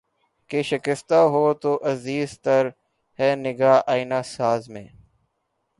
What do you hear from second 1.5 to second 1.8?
تو